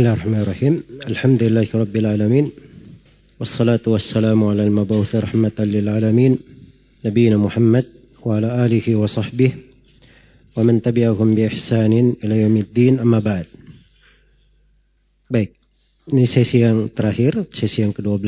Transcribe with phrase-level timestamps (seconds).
[0.00, 1.04] Bismillahirrahmanirrahim.
[1.12, 2.48] Alhamdulillahirabbil alamin.
[3.36, 6.40] Wassalatu wassalamu ala al-mab'uts rahmatan lil alamin.
[7.04, 7.84] Nabiyina Muhammad
[8.24, 13.44] wa ala alihi wa sahbihi wa man tabi'ahum bi ihsanin ila yaumiddin amma ba'd.
[15.28, 15.52] Baik.
[16.08, 18.24] Ini sesi yang terakhir, sesi yang ke-12.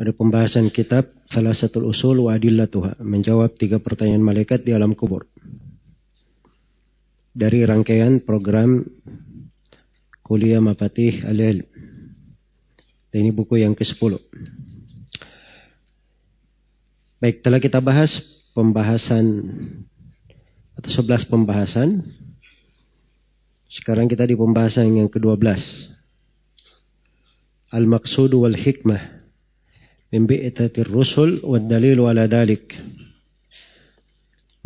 [0.00, 5.28] Ada pembahasan kitab salah satu usul wa adillatuha, menjawab tiga pertanyaan malaikat di alam kubur
[7.36, 8.80] dari rangkaian program
[10.26, 11.62] kuliah Mapatih Al-Ilm.
[13.14, 14.18] Ini buku yang ke-10.
[17.22, 19.24] Baik, telah kita bahas pembahasan
[20.76, 22.04] atau 11 pembahasan.
[23.70, 25.46] Sekarang kita di pembahasan yang ke-12.
[27.72, 29.00] Al-maqsud wal hikmah
[30.12, 32.76] min bi'tatir rusul wa dalilu ala dalik.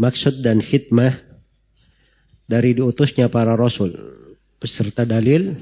[0.01, 1.15] Maksud dan hikmah
[2.51, 4.20] dari diutusnya para rasul
[4.61, 5.57] beserta dalil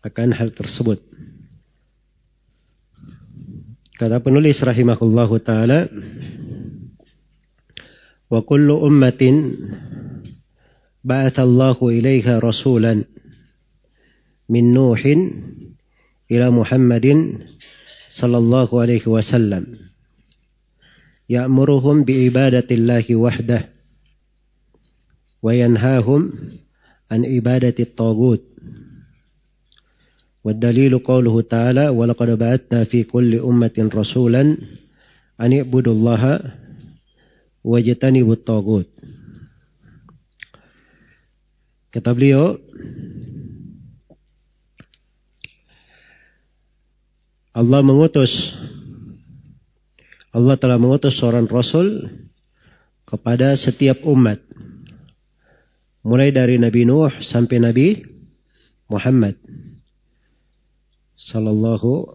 [0.00, 0.96] akan hal tersebut.
[3.96, 5.84] Kata penulis rahimahullah taala,
[8.32, 9.60] "Wa kullu ummatin
[11.04, 11.44] ba'atha
[11.92, 13.04] ilaiha rasulan
[14.48, 15.20] min Nuhin
[16.32, 17.44] ila Muhammadin
[18.10, 19.78] sallallahu alaihi wasallam
[21.28, 22.26] ya'muruhum bi
[23.14, 23.62] wahdah
[27.11, 28.43] عن عبادة الطاغوت
[30.43, 34.41] والدليل قوله تعالى ولقد بعثنا في كل أمة رسولا
[35.41, 36.23] أن اعبدوا الله
[37.63, 38.89] واجتنبوا الطاغوت
[41.91, 42.55] Kata beliau,
[47.51, 48.31] Allah mengutus
[50.31, 52.07] Allah telah mengutus seorang rasul
[53.03, 54.39] kepada setiap umat
[56.05, 57.87] mulai dari Nabi Nuh sampai Nabi
[58.89, 59.37] Muhammad
[61.15, 62.09] sallallahu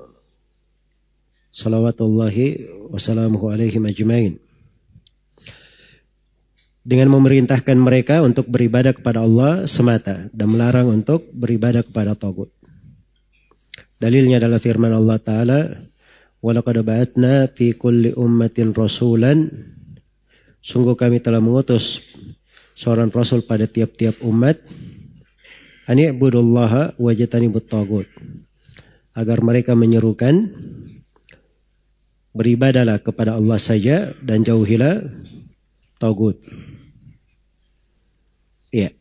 [1.55, 4.37] salawatullahi wassalamuhu alaihi majmain
[6.87, 12.55] dengan memerintahkan mereka untuk beribadah kepada Allah semata dan melarang untuk beribadah kepada Tagut.
[13.99, 15.61] Dalilnya adalah firman Allah Ta'ala,
[16.47, 19.33] وَلَقَدْ بَعَتْنَا فِي كُلِّ أُمَّةٍ رَسُولًا
[20.67, 22.03] Sungguh kami telah mengutus
[22.82, 24.58] seorang rasul pada tiap-tiap umat
[25.86, 28.10] ani ibudullaha wajatani tagut
[29.14, 30.50] agar mereka menyerukan
[32.34, 35.04] beribadalah kepada Allah saja dan jauhilah
[36.02, 36.40] tagut.
[38.72, 38.96] Iya.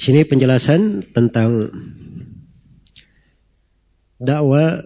[0.00, 1.70] Sini penjelasan tentang
[4.16, 4.80] dakwah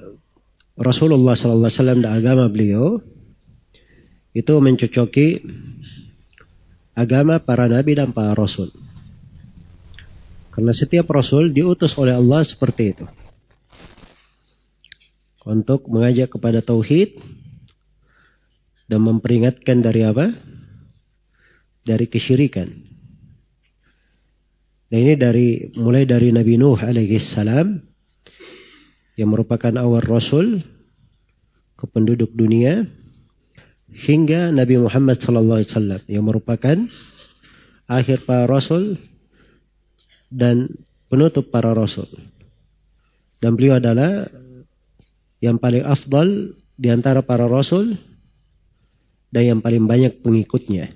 [0.75, 2.98] Rasulullah sallallahu alaihi wasallam dan agama beliau
[4.34, 5.42] itu mencocoki
[6.98, 8.75] agama para nabi dan para rasul.
[10.50, 13.06] Karena setiap rasul diutus oleh Allah seperti itu.
[15.47, 17.14] Untuk mengajak kepada tauhid
[18.91, 20.34] dan memperingatkan dari apa?
[21.86, 22.66] Dari kesyirikan.
[24.91, 25.48] Dan ini dari
[25.78, 27.78] mulai dari Nabi Nuh alaihi salam
[29.15, 30.65] yang merupakan awal rasul
[31.78, 32.88] ke penduduk dunia
[33.93, 36.76] hingga Nabi Muhammad sallallahu alaihi wasallam yang merupakan
[37.88, 39.00] akhir para rasul
[40.28, 40.69] dan
[41.09, 42.09] penutup para rasul.
[43.41, 44.28] Dan beliau adalah
[45.41, 47.97] yang paling afdal di antara para rasul
[49.32, 50.93] dan yang paling banyak pengikutnya.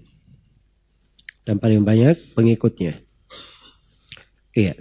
[1.42, 3.02] Dan paling banyak pengikutnya.
[4.52, 4.78] Iya.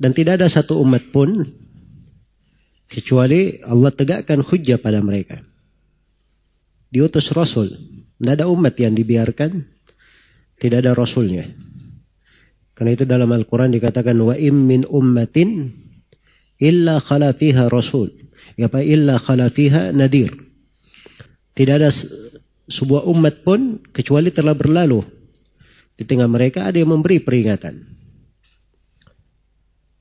[0.00, 1.44] Dan tidak ada satu umat pun
[2.90, 5.51] kecuali Allah tegakkan hujah pada mereka
[6.92, 7.72] diutus rasul.
[8.20, 9.72] Tidak ada umat yang dibiarkan
[10.62, 11.50] tidak ada rasulnya.
[12.78, 15.74] Karena itu dalam Al-Quran dikatakan wa im min ummatin
[16.62, 18.14] illa khala fiha rasul.
[18.54, 20.30] Ya apa illa khala fiha nadir.
[21.58, 21.90] Tidak ada
[22.70, 25.02] sebuah umat pun kecuali telah berlalu.
[25.98, 27.82] Di tengah mereka ada yang memberi peringatan.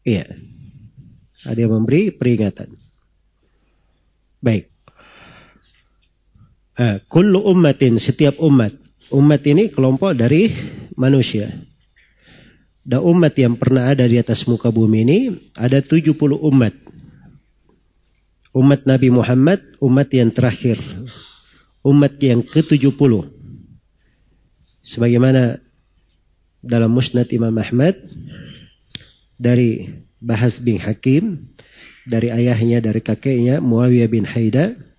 [0.05, 0.29] Iya.
[1.41, 2.69] Ada yang memberi peringatan.
[4.39, 4.70] Baik.
[6.81, 8.73] Eh, kullu ummatin, setiap umat.
[9.13, 10.49] Umat ini kelompok dari
[10.97, 11.53] manusia.
[12.81, 15.19] Dan umat yang pernah ada di atas muka bumi ini
[15.53, 16.73] ada 70 umat.
[18.57, 20.81] Umat Nabi Muhammad, umat yang terakhir.
[21.85, 23.29] Umat yang ke-70.
[24.81, 25.61] Sebagaimana
[26.65, 27.93] dalam Musnad Imam Ahmad
[29.37, 31.45] dari Bahas bin Hakim
[32.09, 34.90] dari ayahnya dari kakeknya Muawiyah bin Haida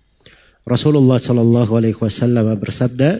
[0.63, 3.19] Rasulullah Shallallahu Alaihi Wasallam bersabda,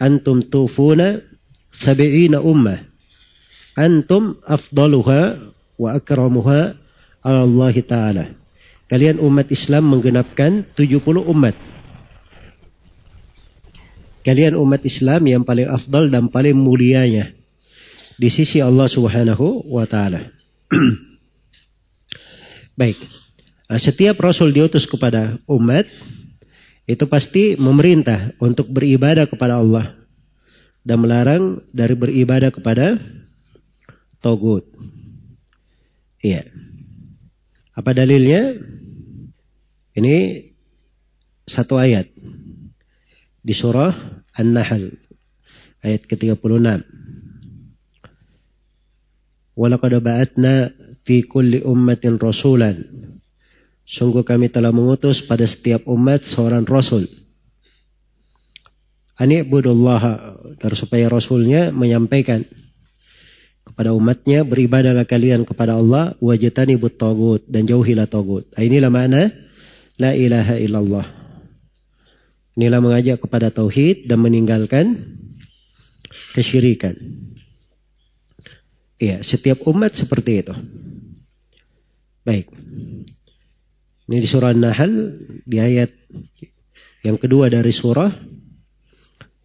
[0.00, 1.20] antum tufuna
[1.68, 2.88] sabiina ummah
[3.78, 5.38] antum afdaluha
[5.78, 6.74] wa akramuha
[7.22, 8.24] Allah Ta'ala.
[8.88, 11.54] Kalian umat Islam menggenapkan 70 umat.
[14.24, 17.36] Kalian umat Islam yang paling afdal dan paling mulianya
[18.16, 20.32] di sisi Allah Subhanahu wa taala.
[22.80, 22.98] Baik.
[23.76, 25.84] Setiap rasul diutus kepada umat
[26.88, 29.92] itu pasti memerintah untuk beribadah kepada Allah
[30.80, 32.96] dan melarang dari beribadah kepada
[34.24, 34.64] togut.
[36.24, 36.48] Iya.
[37.76, 38.56] Apa dalilnya?
[39.92, 40.48] Ini
[41.44, 42.08] satu ayat
[43.44, 43.92] di surah
[44.32, 44.88] An-Nahl
[45.84, 46.40] ayat ke-36.
[49.58, 50.70] Walaqad ba'atna
[51.02, 52.78] fi kulli ummatin rasulan.
[53.88, 57.08] Sungguh kami telah mengutus pada setiap umat seorang rasul.
[59.16, 60.20] Ani budullah
[60.76, 62.44] supaya rasulnya menyampaikan
[63.64, 68.44] kepada umatnya beribadahlah kalian kepada Allah wajatani tagut dan jauhilah tagut.
[68.52, 69.32] Nah, inilah makna
[69.96, 71.06] la ilaha illallah.
[72.60, 74.98] Inilah mengajak kepada tauhid dan meninggalkan
[76.36, 76.94] kesyirikan.
[78.98, 80.54] Iya, setiap umat seperti itu.
[82.26, 82.50] Baik.
[84.08, 84.92] Ini di surah An-Nahl
[85.44, 85.92] di ayat
[87.04, 88.08] yang kedua dari surah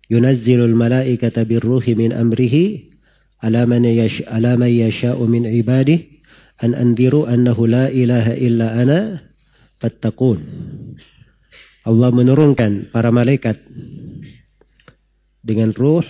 [0.07, 2.87] yunazzilul malaikata birruhi min amrihi
[3.43, 6.13] ala man yash ala man yasha'u min ibadihi
[6.63, 9.19] an anziru annahu la ilaha illa ana
[9.83, 10.39] fattaqun.
[11.83, 13.59] Allah menurunkan para malaikat
[15.43, 16.07] dengan ruh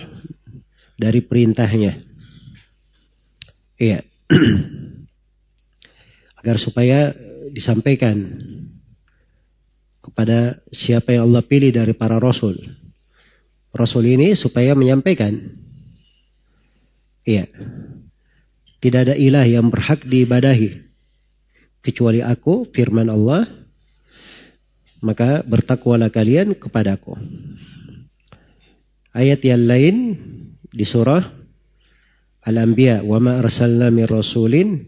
[0.94, 1.98] dari perintahnya.
[3.82, 4.06] Iya.
[6.38, 7.18] Agar supaya
[7.54, 8.18] disampaikan
[10.02, 12.58] kepada siapa yang Allah pilih dari para rasul.
[13.70, 15.32] Rasul ini supaya menyampaikan
[17.24, 17.48] Iya.
[18.84, 20.76] Tidak ada ilah yang berhak diibadahi
[21.80, 23.48] kecuali aku, firman Allah.
[25.00, 27.16] Maka bertakwalah kalian kepadaku.
[29.12, 29.96] Ayat yang lain
[30.68, 31.24] di surah
[32.44, 34.84] Al-Anbiya, "Wa ma arsalna min rasulin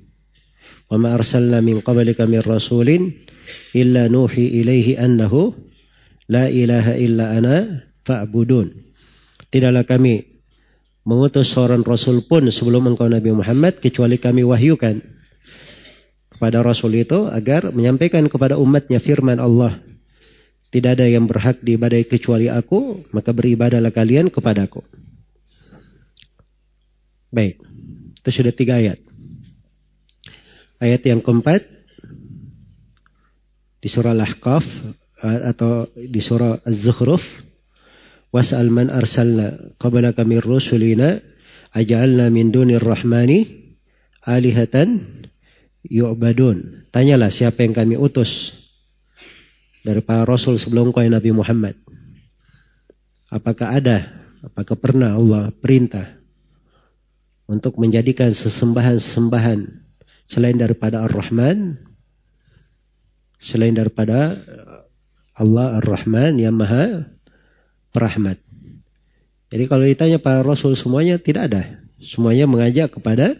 [0.94, 3.10] ma arsalna min qablika min rasulin
[3.74, 5.50] illa nuhi ilaihi annahu
[6.30, 7.56] la ilaha illa ana
[8.06, 8.70] fa'budun."
[9.50, 10.22] Tidaklah kami
[11.06, 14.98] mengutus seorang rasul pun sebelum engkau Nabi Muhammad kecuali kami wahyukan
[16.34, 19.78] kepada rasul itu agar menyampaikan kepada umatnya firman Allah.
[20.66, 24.82] Tidak ada yang berhak diibadai kecuali aku maka beribadahlah kalian kepadaku.
[27.30, 27.62] Baik
[28.26, 29.05] itu sudah tiga ayat
[30.80, 31.64] ayat yang keempat
[33.80, 34.64] di surah Al-Ahqaf
[35.22, 37.22] atau di surah Az-Zukhruf
[38.34, 41.22] was'al man arsalna qablaka min rusulina
[41.72, 43.72] aj'alna min dunir rahmani
[44.26, 45.22] alihatan
[45.86, 46.90] yu'badun.
[46.90, 48.52] Tanyalah siapa yang kami utus
[49.86, 51.78] dari para rasul sebelum kau Nabi Muhammad.
[53.30, 54.02] Apakah ada,
[54.42, 56.18] apakah pernah Allah perintah
[57.46, 59.85] untuk menjadikan sesembahan-sesembahan
[60.26, 61.78] selain daripada Ar-Rahman,
[63.42, 64.38] selain daripada
[65.34, 67.06] Allah Ar-Rahman yang Maha
[67.94, 68.38] perahmat.
[69.50, 71.62] Jadi kalau ditanya para rasul semuanya tidak ada.
[72.02, 73.38] Semuanya mengajak kepada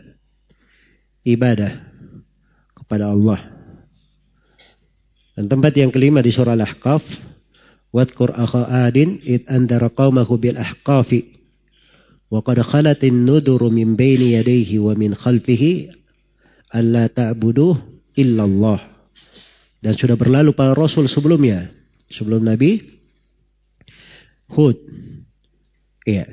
[1.27, 1.83] ibadah
[2.73, 3.43] kepada Allah.
[5.37, 7.05] Dan tempat yang kelima di surah Al-Ahqaf,
[7.97, 11.33] Wadkur akha adin id andara qawmahu bil ahqafi
[12.29, 15.89] wa qad khalatin nuduru min baini yadayhi wa min khalfihi
[16.71, 17.77] alla ta'buduh
[18.17, 18.81] illallah.
[19.79, 21.71] Dan sudah berlalu para rasul sebelumnya,
[22.11, 22.81] sebelum Nabi
[24.51, 24.79] Hud.
[26.07, 26.27] Iya.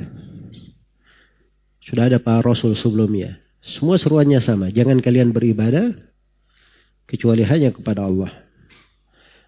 [1.83, 3.37] Sudah ada para rasul sebelumnya.
[3.63, 4.69] Semua seruannya sama.
[4.69, 5.93] Jangan kalian beribadah
[7.07, 8.31] kecuali hanya kepada Allah.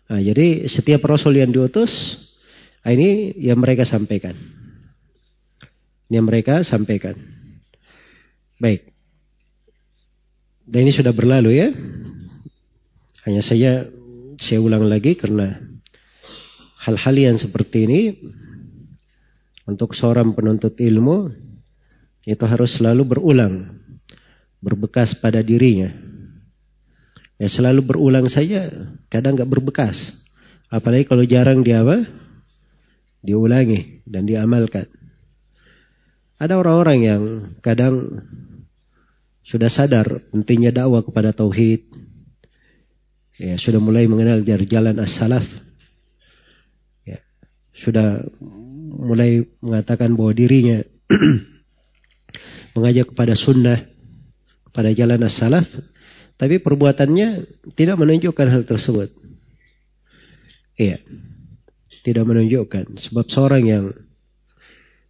[0.06, 1.90] Nah, jadi setiap rasul yang diutus,
[2.86, 4.38] nah ini yang mereka sampaikan.
[6.10, 7.18] Ini yang mereka sampaikan.
[8.62, 8.95] Baik.
[10.66, 11.70] Dan ini sudah berlalu ya.
[13.26, 13.86] Hanya saya
[14.42, 15.62] saya ulang lagi karena
[16.86, 18.02] hal-hal yang seperti ini
[19.66, 21.34] untuk seorang penuntut ilmu
[22.26, 23.78] itu harus selalu berulang,
[24.62, 25.94] berbekas pada dirinya.
[27.38, 28.70] Ya selalu berulang saja,
[29.10, 30.26] kadang nggak berbekas.
[30.70, 32.06] Apalagi kalau jarang dia apa?
[33.22, 34.90] Diulangi dan diamalkan.
[36.42, 37.22] Ada orang-orang yang
[37.62, 38.22] kadang
[39.46, 41.86] sudah sadar pentingnya dakwah kepada tauhid.
[43.38, 45.46] Ya, sudah mulai mengenal dari jalan as-salaf.
[47.06, 47.22] Ya,
[47.78, 48.26] sudah
[48.96, 50.82] mulai mengatakan bahwa dirinya
[52.76, 53.86] mengajak kepada sunnah,
[54.72, 55.68] kepada jalan as-salaf,
[56.42, 57.46] tapi perbuatannya
[57.78, 59.14] tidak menunjukkan hal tersebut.
[60.76, 61.00] Iya.
[62.02, 63.02] Tidak menunjukkan.
[63.10, 63.86] Sebab seorang yang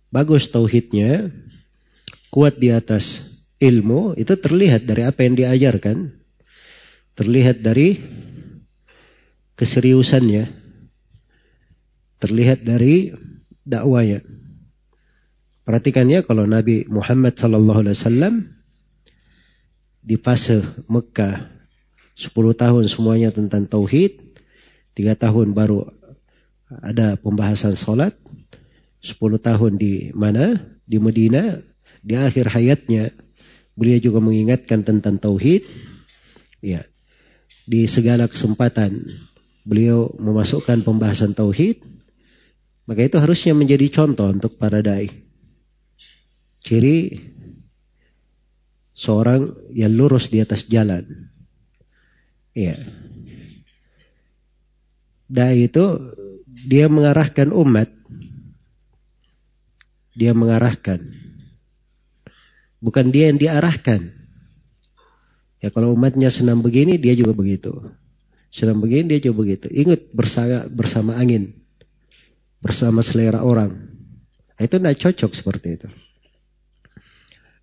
[0.10, 1.30] bagus tauhidnya,
[2.32, 6.12] kuat di atas ilmu, itu terlihat dari apa yang diajarkan.
[7.16, 7.96] Terlihat dari
[9.56, 10.44] keseriusannya.
[12.20, 13.16] Terlihat dari
[13.64, 14.22] dakwanya.
[15.66, 18.36] Perhatikannya kalau Nabi Muhammad sallallahu alaihi wasallam
[20.06, 21.50] di fase Mekah
[22.16, 24.22] 10 tahun semuanya tentang tauhid,
[24.94, 25.90] 3 tahun baru
[26.70, 28.14] ada pembahasan salat,
[29.02, 30.54] 10 tahun di mana?
[30.86, 31.58] Di Medina,
[32.06, 33.10] di akhir hayatnya
[33.76, 35.68] beliau juga mengingatkan tentang tauhid.
[36.64, 36.88] Ya.
[37.68, 39.06] Di segala kesempatan
[39.68, 41.84] beliau memasukkan pembahasan tauhid,
[42.88, 45.10] maka itu harusnya menjadi contoh untuk para dai.
[46.66, 47.14] Ciri
[48.96, 51.06] seorang yang lurus di atas jalan.
[52.56, 52.80] Iya.
[55.26, 55.84] Dai itu
[56.70, 57.90] dia mengarahkan umat.
[60.16, 61.25] Dia mengarahkan.
[62.84, 64.12] Bukan dia yang diarahkan.
[65.64, 67.74] Ya kalau umatnya senang begini, dia juga begitu.
[68.54, 69.68] Senang begini, dia juga begitu.
[69.72, 71.66] Ingat bersama, bersama angin
[72.66, 73.78] bersama selera orang.
[74.58, 75.90] Itu tidak cocok seperti itu.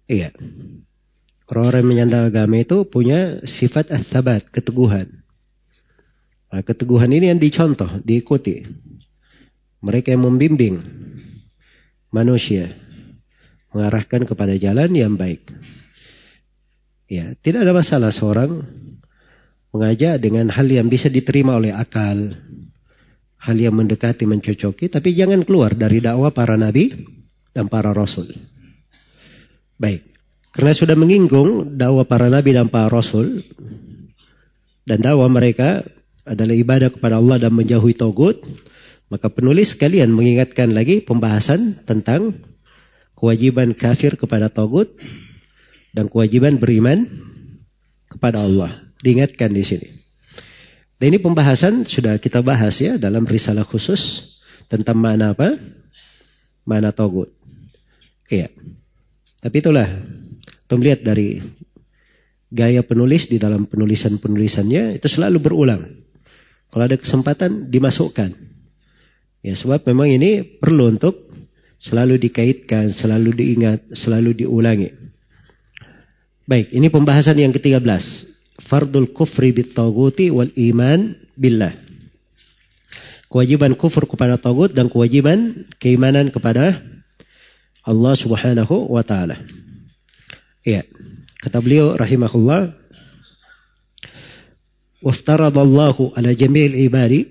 [0.07, 0.31] Iya.
[1.50, 5.11] Orang-orang menyandang agama itu punya sifat asabat, keteguhan.
[6.54, 8.62] Nah, keteguhan ini yang dicontoh, diikuti.
[9.83, 10.78] Mereka yang membimbing
[12.14, 12.71] manusia
[13.73, 15.43] mengarahkan kepada jalan yang baik.
[17.12, 18.64] Ya, tidak ada masalah seorang
[19.73, 22.37] mengajak dengan hal yang bisa diterima oleh akal,
[23.41, 26.93] hal yang mendekati mencocoki, tapi jangan keluar dari dakwah para nabi
[27.52, 28.29] dan para rasul.
[29.81, 30.05] Baik,
[30.57, 33.45] karena sudah menyinggung dakwah para nabi dan para rasul
[34.85, 35.85] dan dakwah mereka
[36.23, 38.38] adalah ibadah kepada Allah dan menjauhi togut,
[39.11, 42.38] maka penulis sekalian mengingatkan lagi pembahasan tentang
[43.23, 44.91] kewajiban kafir kepada togut
[45.95, 47.07] dan kewajiban beriman
[48.11, 48.83] kepada Allah.
[48.99, 49.88] Diingatkan di sini.
[50.99, 53.99] Dan ini pembahasan sudah kita bahas ya dalam risalah khusus
[54.67, 55.55] tentang mana apa?
[56.67, 57.31] Mana togut.
[58.26, 58.50] Iya.
[59.43, 59.87] Tapi itulah,
[60.67, 61.43] kita melihat dari
[62.50, 65.83] gaya penulis di dalam penulisan-penulisannya itu selalu berulang.
[66.71, 68.31] Kalau ada kesempatan dimasukkan.
[69.43, 71.32] Ya sebab memang ini perlu untuk
[71.83, 74.95] selalu dikaitkan, selalu diingat, selalu diulangi.
[76.47, 77.83] Baik, ini pembahasan yang ke-13.
[78.71, 81.75] Fardul kufri bitawguti wal iman billah.
[83.27, 86.79] Kewajiban kufur kepada tagut dan kewajiban keimanan kepada
[87.83, 89.41] Allah subhanahu wa ta'ala.
[90.62, 90.87] Iya.
[91.43, 92.71] Kata beliau rahimahullah.
[95.03, 97.27] Waftaradallahu ala jamil ibadi.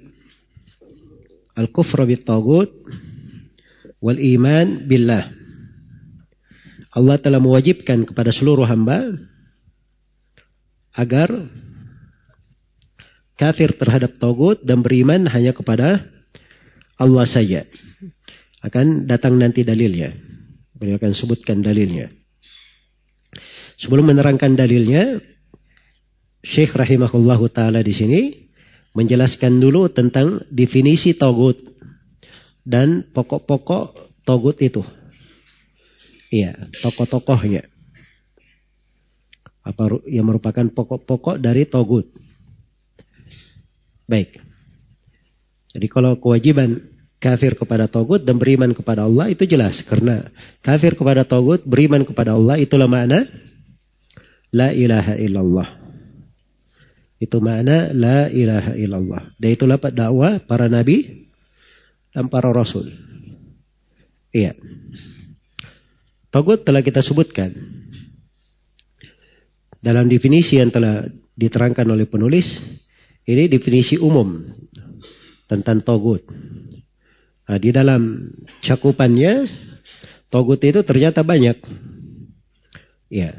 [1.55, 2.67] Al-kufra bitagut.
[2.67, 3.10] Al-kufra
[4.01, 5.29] wal iman billah.
[6.91, 9.15] Allah telah mewajibkan kepada seluruh hamba
[10.91, 11.31] agar
[13.39, 16.03] kafir terhadap togut dan beriman hanya kepada
[16.99, 17.63] Allah saja.
[18.59, 20.11] Akan datang nanti dalilnya.
[20.75, 22.11] Beliau akan sebutkan dalilnya.
[23.79, 25.17] Sebelum menerangkan dalilnya,
[26.45, 28.21] Syekh rahimahullahu taala di sini
[28.93, 31.70] menjelaskan dulu tentang definisi togut
[32.63, 34.85] dan pokok-pokok togut itu.
[36.31, 37.71] Iya, tokoh-tokohnya
[39.61, 42.09] apa yang merupakan pokok-pokok dari togut.
[44.09, 44.41] Baik.
[45.71, 46.81] Jadi kalau kewajiban
[47.21, 50.27] kafir kepada togut dan beriman kepada Allah itu jelas karena
[50.65, 53.23] kafir kepada togut beriman kepada Allah itulah makna
[54.51, 55.69] la ilaha illallah.
[57.21, 59.37] Itu makna la ilaha illallah.
[59.37, 61.29] Dan itulah dakwah para nabi
[62.11, 62.91] dan para rasul.
[64.31, 64.55] Iya.
[66.31, 67.51] Togut telah kita sebutkan
[69.81, 72.61] dalam definisi yang telah diterangkan oleh penulis,
[73.25, 74.39] ini definisi umum
[75.49, 76.23] tentang togut.
[77.49, 78.31] Nah, di dalam
[78.63, 79.49] cakupannya,
[80.31, 81.57] togut itu ternyata banyak.
[83.11, 83.35] Ya,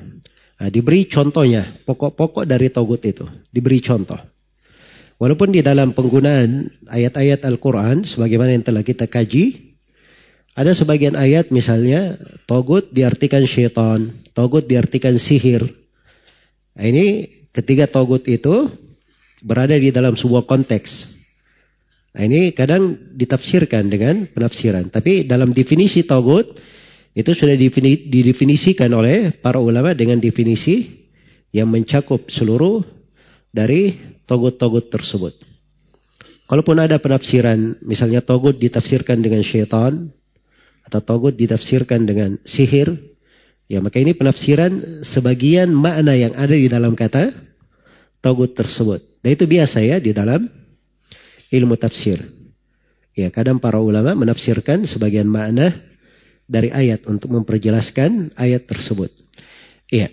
[0.60, 4.31] nah, diberi contohnya, pokok-pokok dari togut itu, diberi contoh.
[5.20, 9.74] Walaupun di dalam penggunaan ayat-ayat Al-Quran, sebagaimana yang telah kita kaji,
[10.52, 15.82] ada sebagian ayat misalnya, togut diartikan syaitan, togut diartikan sihir,
[16.72, 18.68] Nah, ini ketiga togut itu
[19.44, 21.20] berada di dalam sebuah konteks.
[22.16, 24.88] Nah, ini kadang ditafsirkan dengan penafsiran.
[24.88, 26.48] Tapi dalam definisi togut
[27.12, 27.56] itu sudah
[28.08, 30.88] didefinisikan oleh para ulama dengan definisi
[31.52, 32.80] yang mencakup seluruh
[33.52, 35.34] dari togut-togut tersebut.
[36.46, 40.12] Kalaupun ada penafsiran, misalnya togut ditafsirkan dengan syaitan,
[40.84, 42.92] atau togut ditafsirkan dengan sihir,
[43.70, 47.32] ya maka ini penafsiran sebagian makna yang ada di dalam kata
[48.20, 49.00] togut tersebut.
[49.24, 50.44] Dan itu biasa ya di dalam
[51.48, 52.20] ilmu tafsir.
[53.12, 55.72] Ya kadang para ulama menafsirkan sebagian makna
[56.48, 59.08] dari ayat untuk memperjelaskan ayat tersebut.
[59.92, 60.08] Iya.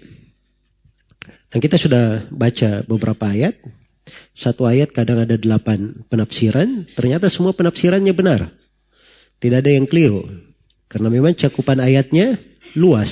[1.50, 3.58] Dan kita sudah baca beberapa ayat.
[4.36, 6.88] Satu ayat kadang ada delapan penafsiran.
[6.96, 8.50] Ternyata semua penafsirannya benar.
[9.39, 10.28] Tidak ada yang keliru.
[10.89, 12.38] Karena memang cakupan ayatnya
[12.75, 13.12] luas.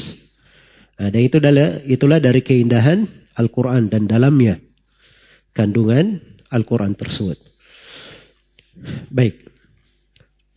[0.97, 3.05] Nah, dan itu adalah, itulah dari keindahan
[3.37, 4.57] Al-Quran dan dalamnya
[5.53, 7.37] kandungan Al-Quran tersebut.
[9.09, 9.41] Baik.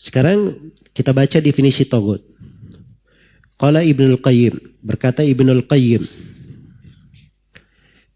[0.00, 2.24] Sekarang kita baca definisi togut.
[3.60, 4.80] Qala Ibnul Qayyim.
[4.80, 6.04] Berkata Ibnul Qayyim.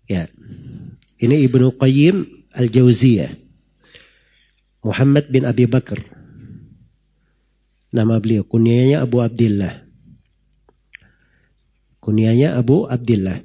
[0.09, 0.28] Ya.
[1.21, 3.33] Ini Ibnu Qayyim Al-Jauziyah.
[4.85, 6.02] Muhammad bin Abi Bakar.
[7.94, 8.44] Nama beliau.
[8.44, 9.87] Kunyanya Abu Abdullah.
[12.02, 13.40] Kunyanya Abu Abdullah.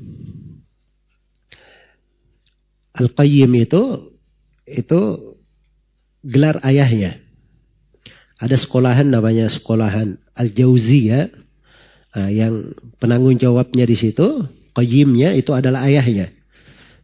[2.97, 4.11] Al-Qayyim itu
[4.67, 4.99] itu
[6.25, 7.15] gelar ayahnya.
[8.39, 11.31] Ada sekolahan namanya sekolahan Al-Jauziyah
[12.09, 14.25] Nah, yang penanggung jawabnya di situ,
[14.73, 16.33] qayyimnya itu adalah ayahnya.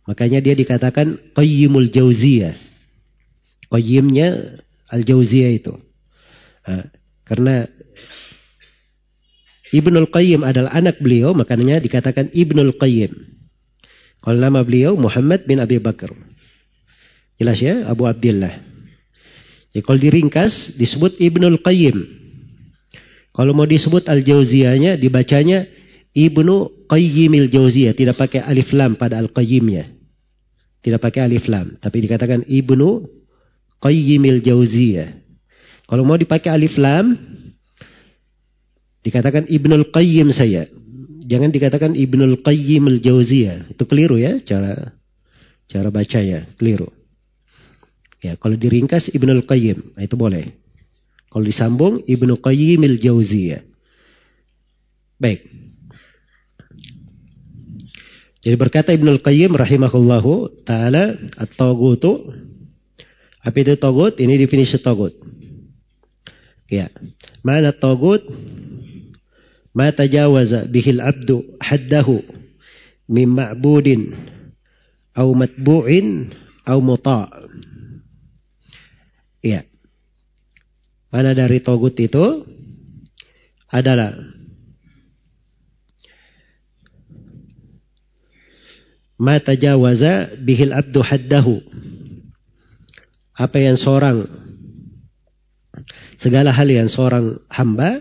[0.05, 2.53] Makanya dia dikatakan qayyimul jauziyah.
[3.73, 4.61] Qayyimnya
[4.93, 5.73] al-jauziyah itu.
[6.65, 6.85] Nah,
[7.25, 7.65] karena
[9.73, 13.11] Ibnul Qayyim adalah anak beliau, makanya dikatakan Ibnul Qayyim.
[14.21, 16.13] Kalau nama beliau Muhammad bin Abi Bakar.
[17.35, 18.61] Jelas ya, Abu Abdullah.
[19.73, 21.97] Jadi kalau diringkas disebut Ibnul Qayyim.
[23.35, 25.67] Kalau mau disebut al-jauziyahnya dibacanya
[26.15, 29.94] Ibnu Qayyimil Jauziyah, tidak pakai alif lam pada al-qayyimnya.
[30.85, 33.09] Tidak pakai alif lam, tapi dikatakan Ibnu
[33.81, 35.09] Qayyimil Jauziyah.
[35.89, 37.17] Kalau mau dipakai alif lam
[39.05, 40.65] dikatakan Ibnul Qayyim saya.
[41.25, 43.73] Jangan dikatakan Ibnul Qayyimil Jauziyah.
[43.73, 44.93] Itu keliru ya cara
[45.69, 46.89] cara bacanya, keliru.
[48.21, 50.49] Ya, kalau diringkas Ibnul Qayyim, nah itu boleh.
[51.29, 53.61] Kalau disambung Ibnu Qayyimil Jauziyah.
[55.21, 55.64] Baik.
[58.45, 62.29] Jadi berkata Ibnu Qayyim rahimahullahu taala at-taghutu
[63.45, 64.17] apa itu tagut?
[64.17, 65.13] Ini definisi tagut.
[66.65, 66.89] Ya.
[67.45, 68.25] Mana tagut?
[69.69, 72.25] Ma tajawaza bihil abdu haddahu
[73.05, 74.17] min ma'budin
[75.13, 76.33] au matbu'in
[76.65, 77.29] au muta'.
[79.45, 79.61] Ya.
[81.13, 82.49] Mana dari togut itu
[83.69, 84.17] adalah
[89.19, 91.61] ma tajawaza bihil abdu haddahu.
[93.35, 94.23] Apa yang seorang
[96.15, 97.99] segala hal yang seorang hamba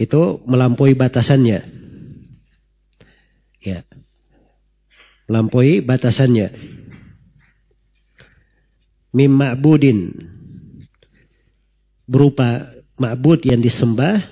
[0.00, 1.60] itu melampaui batasannya.
[3.60, 3.84] Ya.
[5.28, 6.48] Melampaui batasannya.
[9.12, 10.08] Mim ma'budin
[12.08, 14.22] berupa ma'bud yang disembah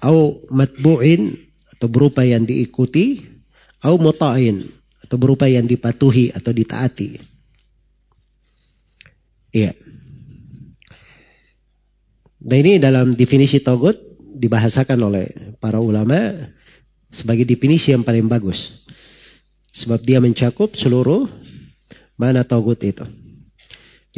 [0.00, 1.34] atau matbu'in
[1.76, 3.35] atau berupa yang diikuti
[3.86, 4.66] atau muta'in
[4.98, 7.22] atau berupa yang dipatuhi atau ditaati.
[9.54, 9.78] Iya.
[12.42, 15.26] Nah ini dalam definisi togut dibahasakan oleh
[15.62, 16.50] para ulama
[17.14, 18.74] sebagai definisi yang paling bagus.
[19.70, 21.30] Sebab dia mencakup seluruh
[22.18, 23.06] mana togut itu.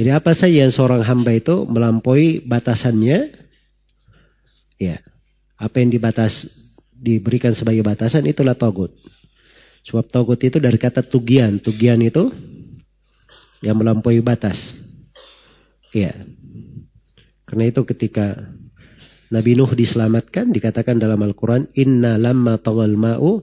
[0.01, 3.37] Jadi apa saja yang seorang hamba itu melampaui batasannya,
[4.81, 4.97] ya
[5.61, 6.47] apa yang dibatas
[6.95, 8.97] diberikan sebagai batasan itulah togut.
[9.89, 12.29] Sebab togut itu dari kata tugian, tugian itu
[13.65, 14.77] yang melampaui batas.
[15.97, 16.13] Ya,
[17.49, 18.37] karena itu ketika
[19.33, 23.41] Nabi Nuh diselamatkan dikatakan dalam Al-Quran Inna lamma tawal ma'u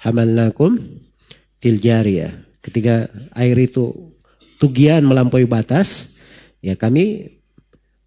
[0.00, 0.80] hamalnakum
[1.60, 2.32] fil jariyah.
[2.64, 4.16] Ketika air itu
[4.56, 6.16] tugian melampaui batas,
[6.64, 7.36] ya kami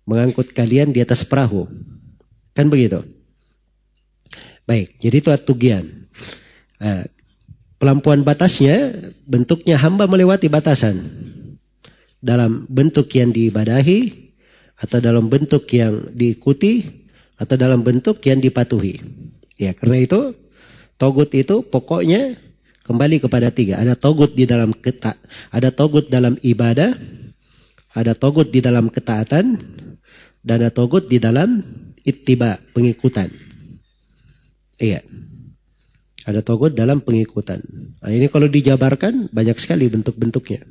[0.09, 1.69] mengangkut kalian di atas perahu.
[2.57, 3.05] Kan begitu?
[4.65, 5.85] Baik, jadi itu tugian.
[6.81, 7.05] Nah,
[7.77, 8.93] pelampuan batasnya
[9.25, 10.97] bentuknya hamba melewati batasan.
[12.17, 14.29] Dalam bentuk yang diibadahi,
[14.77, 16.85] atau dalam bentuk yang diikuti,
[17.37, 19.01] atau dalam bentuk yang dipatuhi.
[19.57, 20.33] Ya, karena itu,
[20.97, 22.37] togut itu pokoknya
[22.87, 23.83] Kembali kepada tiga.
[23.83, 25.19] Ada togut di dalam keta,
[25.51, 26.95] ada togut dalam ibadah,
[27.91, 29.59] ada togut di dalam ketaatan,
[30.39, 31.59] dan ada togut di dalam
[32.07, 33.27] ittiba, pengikutan.
[34.79, 35.03] Iya.
[36.27, 37.63] Ada togut dalam pengikutan.
[38.03, 40.67] Nah, ini kalau dijabarkan banyak sekali bentuk-bentuknya.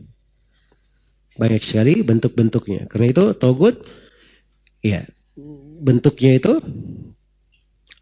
[1.40, 2.84] Banyak sekali bentuk-bentuknya.
[2.92, 3.80] Karena itu togut,
[4.84, 5.08] ya
[5.80, 6.60] bentuknya itu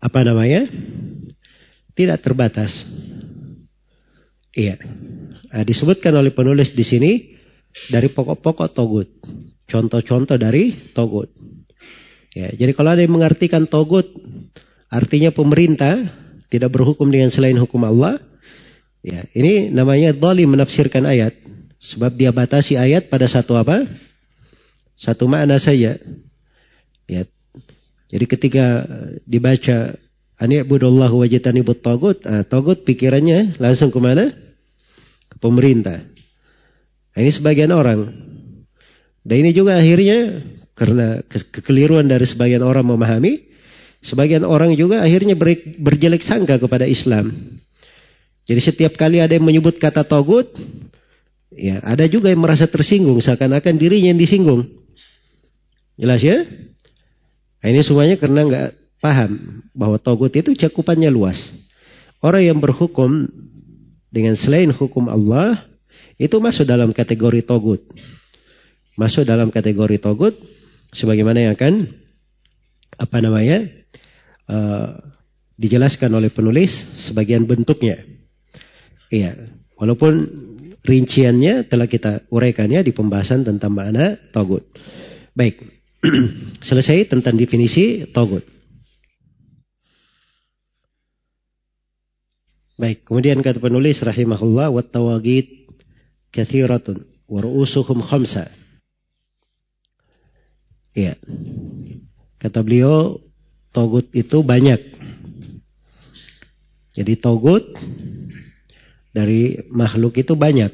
[0.02, 0.66] apa namanya?
[1.94, 2.74] Tidak terbatas.
[4.50, 4.74] Iya.
[5.54, 7.38] Nah, disebutkan oleh penulis di sini
[7.86, 9.14] dari pokok-pokok togut.
[9.70, 11.30] Contoh-contoh dari togut.
[12.34, 14.10] Ya, jadi kalau ada yang mengartikan togut,
[14.90, 18.20] artinya pemerintah tidak berhukum dengan selain hukum Allah.
[19.04, 21.36] Ya, ini namanya zalim menafsirkan ayat.
[21.84, 23.84] Sebab dia batasi ayat pada satu apa?
[24.96, 26.00] Satu makna saja.
[27.04, 27.22] Ya.
[28.08, 28.86] Jadi ketika
[29.28, 29.92] dibaca
[30.40, 32.24] Ani'budullah wajitanibut togut.
[32.26, 34.32] Nah, togut pikirannya langsung ke mana?
[35.30, 36.02] Ke pemerintah.
[37.14, 38.10] Nah, ini sebagian orang.
[39.24, 40.42] Dan ini juga akhirnya
[40.74, 43.46] karena ke kekeliruan dari sebagian orang memahami,
[44.04, 47.32] sebagian orang juga akhirnya ber berjelek sangka kepada Islam.
[48.44, 50.52] Jadi setiap kali ada yang menyebut kata togut,
[51.48, 54.68] ya ada juga yang merasa tersinggung seakan-akan dirinya yang disinggung.
[55.96, 56.44] Jelas ya?
[57.64, 58.68] Nah, ini semuanya karena nggak
[59.00, 61.56] paham bahwa togut itu cakupannya luas.
[62.20, 63.24] Orang yang berhukum
[64.12, 65.64] dengan selain hukum Allah
[66.20, 67.80] itu masuk dalam kategori togut.
[69.00, 70.36] Masuk dalam kategori togut
[70.92, 71.88] sebagaimana yang akan
[72.94, 73.66] apa namanya
[74.48, 74.98] uh,
[75.54, 76.70] dijelaskan oleh penulis
[77.06, 78.00] sebagian bentuknya.
[79.12, 79.36] Iya,
[79.78, 80.26] walaupun
[80.84, 84.66] rinciannya telah kita uraikannya di pembahasan tentang makna togut.
[85.32, 85.62] Baik,
[86.68, 88.44] selesai tentang definisi togut.
[92.74, 95.46] Baik, kemudian kata penulis rahimahullah wa tawagid
[96.34, 98.50] kathiratun wa ru'usuhum khamsa.
[100.94, 101.14] Iya.
[102.38, 103.18] Kata beliau,
[103.74, 104.78] togut itu banyak.
[106.94, 107.74] Jadi togut
[109.10, 110.70] dari makhluk itu banyak.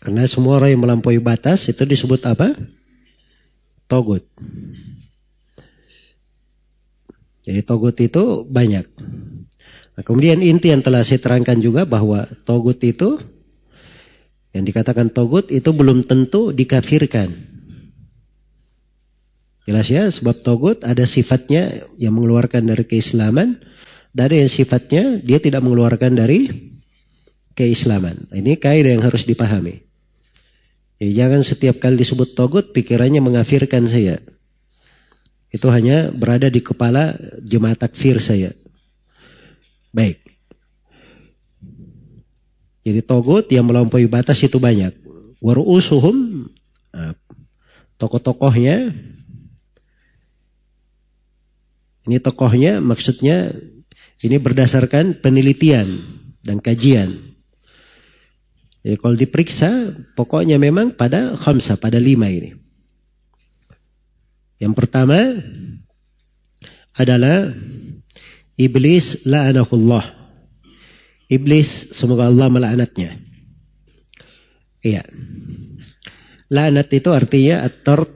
[0.00, 2.56] Karena semua orang yang melampaui batas itu disebut apa?
[3.84, 4.24] Togut.
[7.44, 8.86] Jadi togut itu banyak.
[9.96, 13.20] Nah, kemudian inti yang telah saya terangkan juga bahwa togut itu
[14.56, 17.55] yang dikatakan togut itu belum tentu dikafirkan.
[19.66, 23.58] Jelas ya, sebab togut ada sifatnya yang mengeluarkan dari keislaman,
[24.14, 26.70] dari yang sifatnya dia tidak mengeluarkan dari
[27.58, 28.30] keislaman.
[28.30, 29.82] Ini kaidah yang harus dipahami.
[31.02, 34.22] Ya, jangan setiap kali disebut togut pikirannya mengafirkan saya.
[35.50, 38.54] Itu hanya berada di kepala jemaat takfir saya.
[39.90, 40.22] Baik.
[42.86, 44.94] Jadi togut yang melampaui batas itu banyak.
[45.42, 46.46] Waru'usuhum,
[46.94, 47.12] nah,
[47.98, 48.94] tokoh-tokohnya,
[52.06, 53.50] ini tokohnya maksudnya
[54.22, 55.90] ini berdasarkan penelitian
[56.40, 57.36] dan kajian.
[58.86, 59.70] Jadi kalau diperiksa,
[60.14, 62.54] pokoknya memang pada khamsa, pada lima ini.
[64.62, 65.18] Yang pertama
[66.94, 67.50] adalah
[68.54, 70.06] iblis la'anahullah.
[71.26, 73.18] Iblis semoga Allah melaknatnya.
[74.86, 75.02] Iya.
[76.46, 78.06] Laknat itu artinya at-tard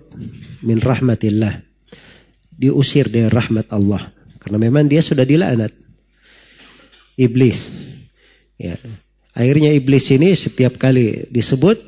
[0.62, 1.69] min rahmatillah.
[2.60, 4.12] Diusir dari rahmat Allah.
[4.36, 5.72] Karena memang dia sudah dilaknat.
[7.16, 7.60] Iblis.
[8.60, 8.76] Ya.
[9.32, 11.80] Akhirnya iblis ini setiap kali disebut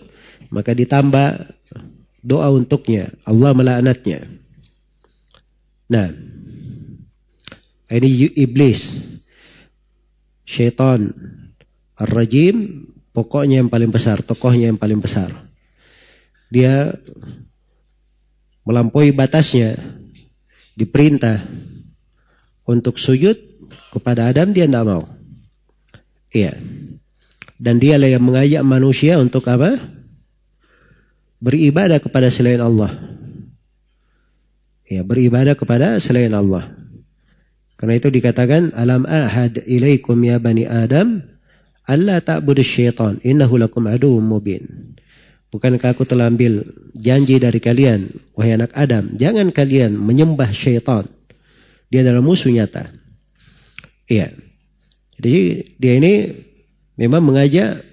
[0.49, 1.53] maka ditambah
[2.25, 3.13] doa untuknya.
[3.29, 4.25] Allah melaknatnya.
[5.93, 6.09] Nah,
[7.93, 8.81] ini iblis
[10.49, 11.13] syaitan
[11.97, 15.29] ar-rajim pokoknya yang paling besar, tokohnya yang paling besar.
[16.49, 16.97] Dia
[18.65, 19.77] melampaui batasnya,
[20.79, 21.45] diperintah
[22.65, 23.37] untuk sujud
[23.93, 25.05] kepada Adam dia tidak mau.
[26.33, 26.57] Iya.
[27.63, 29.79] Dan dialah yang mengajak manusia untuk apa?
[31.39, 32.99] Beribadah kepada selain Allah.
[34.89, 36.75] Ya, beribadah kepada selain Allah.
[37.79, 41.19] Karena itu dikatakan alam ahad ilaikum ya bani Adam
[41.83, 44.95] Allah ta'budu syaitan innahu lakum aduwwum mubin.
[45.53, 46.65] Bukankah aku telah ambil
[46.97, 51.05] janji dari kalian wahai anak Adam, jangan kalian menyembah syaitan.
[51.93, 52.89] Dia adalah musuh nyata.
[54.09, 54.33] Iya.
[55.21, 55.37] Jadi
[55.77, 56.15] dia ini
[56.97, 57.85] memang mengajak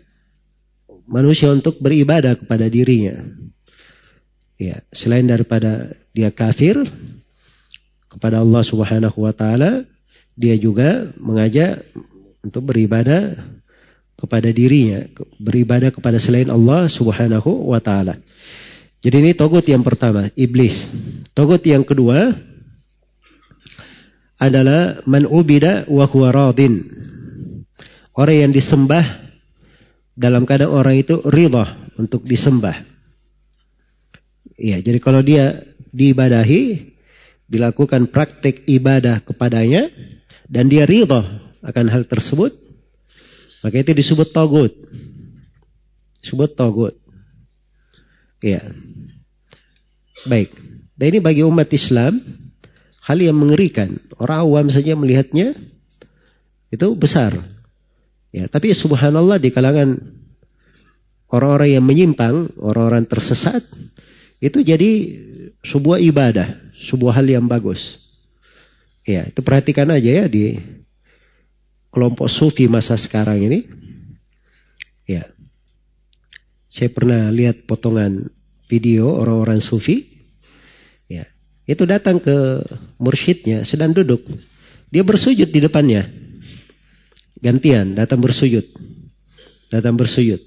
[1.04, 3.28] manusia untuk beribadah kepada dirinya.
[4.56, 6.80] Ya, selain daripada dia kafir,
[8.10, 9.84] kepada Allah Subhanahu wa taala,
[10.34, 11.84] dia juga mengajak
[12.40, 13.36] untuk beribadah
[14.20, 15.08] kepada dirinya,
[15.40, 18.20] beribadah kepada selain Allah Subhanahu wa taala.
[19.00, 20.92] Jadi ini togut yang pertama, iblis.
[21.32, 22.36] Togut yang kedua
[24.36, 26.84] adalah man ubida wa huwa radin.
[28.12, 29.04] Orang yang disembah
[30.20, 32.76] dalam keadaan orang itu ridha untuk disembah.
[34.60, 35.64] Iya, jadi kalau dia
[35.96, 36.92] diibadahi,
[37.48, 39.88] dilakukan praktek ibadah kepadanya,
[40.52, 41.24] dan dia ridha
[41.64, 42.52] akan hal tersebut,
[43.60, 44.72] maka itu disebut togut.
[46.24, 46.96] Disebut togut.
[48.40, 48.64] Iya.
[50.28, 50.52] Baik.
[51.00, 52.20] Dan ini bagi umat Islam,
[53.04, 53.96] hal yang mengerikan.
[54.20, 55.56] Orang awam saja melihatnya,
[56.72, 57.36] itu besar.
[58.30, 59.98] Ya, tapi subhanallah di kalangan
[61.32, 63.64] orang-orang yang menyimpang, orang-orang tersesat,
[64.40, 64.92] itu jadi
[65.66, 66.56] sebuah ibadah,
[66.92, 68.00] sebuah hal yang bagus.
[69.08, 70.60] Ya, itu perhatikan aja ya di
[71.90, 73.60] kelompok sufi masa sekarang ini.
[75.10, 75.26] Ya.
[76.70, 78.30] Saya pernah lihat potongan
[78.70, 80.06] video orang-orang sufi.
[81.10, 81.26] Ya.
[81.66, 82.62] Itu datang ke
[83.02, 84.22] mursyidnya sedang duduk.
[84.90, 86.06] Dia bersujud di depannya.
[87.42, 88.66] Gantian datang bersujud.
[89.70, 90.42] Datang bersujud.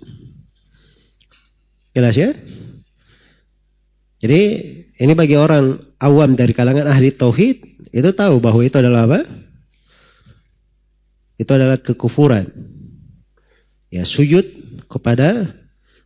[1.93, 2.33] Jelas ya?
[4.23, 4.41] Jadi
[5.03, 9.27] ini bagi orang awam dari kalangan ahli tauhid itu tahu bahwa itu adalah apa?
[11.43, 12.47] Itu adalah kekufuran.
[13.91, 14.47] Ya, sujud
[14.87, 15.51] kepada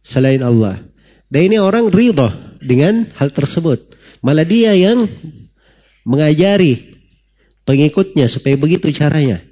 [0.01, 0.81] selain Allah.
[1.29, 2.33] Dan ini orang ridho
[2.65, 3.85] dengan hal tersebut.
[4.25, 5.05] Malah dia yang
[6.09, 6.97] mengajari
[7.69, 9.45] pengikutnya supaya begitu caranya.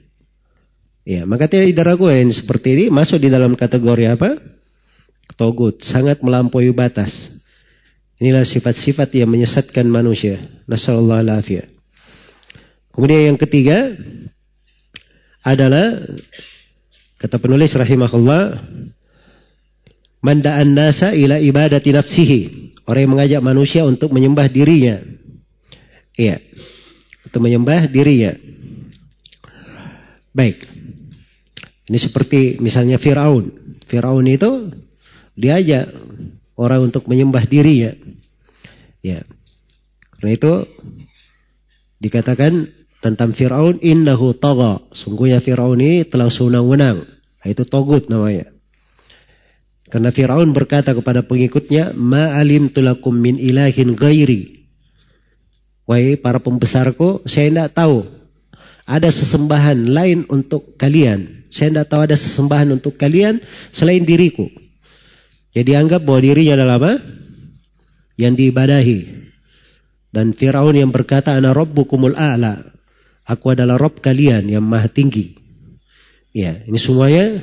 [1.04, 4.40] Ya, maka tidak diragukan seperti ini masuk di dalam kategori apa?
[5.36, 7.12] Togut, sangat melampaui batas.
[8.24, 10.40] Inilah sifat-sifat yang menyesatkan manusia.
[10.64, 11.68] Nasallallahu alaihi
[12.94, 13.90] Kemudian yang ketiga
[15.44, 16.00] adalah
[17.20, 18.64] kata penulis rahimahullah
[20.24, 22.40] manda'an nasa ila ibadati nafsihi.
[22.84, 25.00] Orang yang mengajak manusia untuk menyembah dirinya.
[26.16, 26.40] Iya.
[27.28, 28.36] Untuk menyembah dirinya.
[30.36, 30.64] Baik.
[31.88, 33.52] Ini seperti misalnya Firaun.
[33.88, 34.68] Firaun itu
[35.36, 35.92] diajak
[36.56, 37.96] orang untuk menyembah dirinya.
[39.00, 39.24] Ya.
[40.16, 40.52] Karena itu
[42.04, 42.68] dikatakan
[43.04, 44.80] tentang Fir'aun innahu tagha.
[44.96, 47.04] Sungguhnya Fir'aun ini telah sunang-wenang.
[47.44, 48.48] Itu togut namanya.
[49.92, 54.64] Karena Fir'aun berkata kepada pengikutnya, Ma'alim tulakum min ilahin ghairi.
[55.84, 58.08] Wahai para pembesarku, saya tidak tahu
[58.88, 61.44] ada sesembahan lain untuk kalian.
[61.52, 63.36] Saya tidak tahu ada sesembahan untuk kalian
[63.68, 64.48] selain diriku.
[65.52, 66.92] Jadi anggap bahwa dirinya adalah apa?
[68.16, 68.98] Yang diibadahi.
[70.08, 72.73] Dan Fir'aun yang berkata, Ana Rabbukumul A'la.
[73.24, 75.36] Aku adalah Rob kalian yang maha tinggi.
[76.34, 77.40] Ya, ini semuanya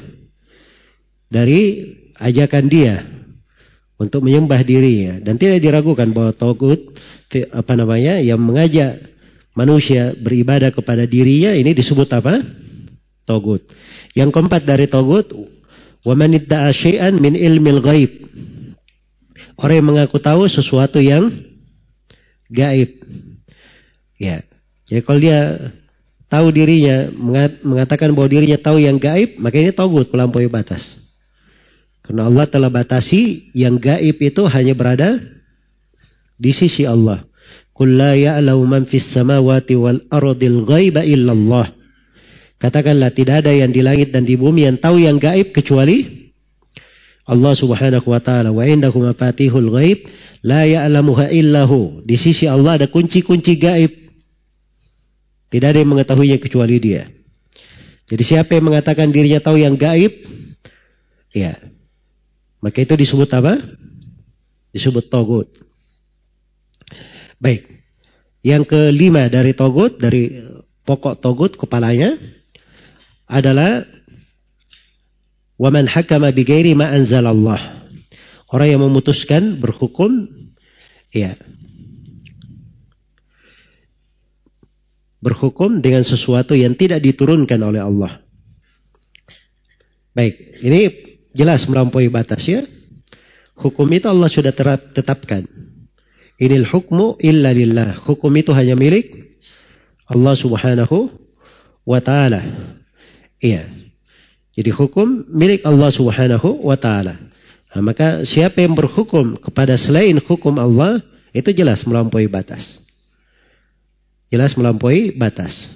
[1.31, 3.01] dari ajakan dia
[3.97, 6.79] untuk menyembah dirinya dan tidak diragukan bahwa togut
[7.31, 8.99] apa namanya yang mengajak
[9.55, 12.43] manusia beribadah kepada dirinya ini disebut apa?
[13.23, 13.63] Togut.
[14.11, 15.31] Yang keempat dari togut
[16.01, 16.33] Wa man
[16.73, 18.11] syai'an min ilmil ghaib.
[19.61, 21.29] Orang yang mengaku tahu sesuatu yang
[22.49, 22.97] gaib.
[24.17, 24.41] Ya.
[24.91, 25.71] Jadi kalau dia
[26.27, 27.07] tahu dirinya,
[27.63, 30.99] mengatakan bahwa dirinya tahu yang gaib, maka ini togut melampaui batas.
[32.03, 35.15] Karena Allah telah batasi yang gaib itu hanya berada
[36.35, 37.23] di sisi Allah.
[38.91, 39.05] Fis
[41.07, 41.67] illallah.
[42.61, 46.29] Katakanlah tidak ada yang di langit dan di bumi yang tahu yang gaib kecuali
[47.25, 48.53] Allah Subhanahu wa taala.
[48.53, 50.05] Wa indahu mafatihul ghaib
[50.45, 52.05] la ya'lamuha illahu.
[52.05, 54.00] Di sisi Allah ada kunci-kunci gaib.
[55.51, 57.11] Tidak ada yang mengetahuinya kecuali Dia.
[58.07, 60.23] Jadi siapa yang mengatakan dirinya tahu yang gaib,
[61.35, 61.59] ya,
[62.63, 63.59] maka itu disebut apa?
[64.71, 65.51] Disebut togut.
[67.39, 67.67] Baik.
[68.41, 70.39] Yang kelima dari togut, dari
[70.87, 72.15] pokok togut kepalanya,
[73.27, 73.83] adalah
[75.59, 77.87] waman hakama bighairi ma anzalallah.
[78.51, 80.27] Orang yang memutuskan berhukum
[81.15, 81.39] ya
[85.21, 88.19] berhukum dengan sesuatu yang tidak diturunkan oleh Allah.
[90.11, 90.81] Baik, ini
[91.31, 92.67] jelas melampaui batas ya.
[93.55, 94.51] Hukum itu Allah sudah
[94.91, 95.45] tetapkan.
[96.41, 98.01] Inil hukmu illa lillah.
[98.01, 99.13] Hukum itu hanya milik
[100.09, 101.13] Allah subhanahu
[101.85, 102.41] wa ta'ala.
[103.37, 103.81] Iya.
[104.51, 107.15] Jadi hukum milik Allah Subhanahu wa taala.
[107.71, 110.99] Nah, maka siapa yang berhukum kepada selain hukum Allah
[111.31, 112.80] itu jelas melampaui batas.
[114.31, 115.67] Jelas melampaui batas.